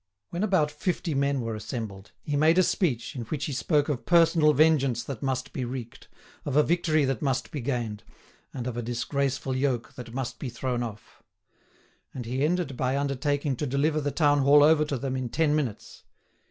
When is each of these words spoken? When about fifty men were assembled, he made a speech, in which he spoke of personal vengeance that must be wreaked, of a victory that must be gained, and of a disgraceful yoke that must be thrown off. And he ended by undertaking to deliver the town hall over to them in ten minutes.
When 0.31 0.41
about 0.41 0.71
fifty 0.71 1.13
men 1.13 1.41
were 1.41 1.53
assembled, 1.53 2.11
he 2.23 2.35
made 2.35 2.57
a 2.57 2.63
speech, 2.63 3.15
in 3.15 3.21
which 3.25 3.45
he 3.45 3.53
spoke 3.53 3.87
of 3.87 4.07
personal 4.07 4.51
vengeance 4.51 5.03
that 5.03 5.21
must 5.21 5.53
be 5.53 5.63
wreaked, 5.63 6.07
of 6.43 6.55
a 6.55 6.63
victory 6.63 7.05
that 7.05 7.21
must 7.21 7.51
be 7.51 7.61
gained, 7.61 8.03
and 8.51 8.65
of 8.65 8.75
a 8.75 8.81
disgraceful 8.81 9.55
yoke 9.55 9.93
that 9.93 10.11
must 10.11 10.39
be 10.39 10.49
thrown 10.49 10.81
off. 10.81 11.21
And 12.15 12.25
he 12.25 12.43
ended 12.43 12.75
by 12.75 12.97
undertaking 12.97 13.55
to 13.57 13.67
deliver 13.67 14.01
the 14.01 14.09
town 14.09 14.39
hall 14.39 14.63
over 14.63 14.85
to 14.85 14.97
them 14.97 15.15
in 15.15 15.29
ten 15.29 15.55
minutes. 15.55 16.01